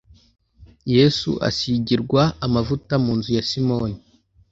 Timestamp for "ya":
3.37-3.43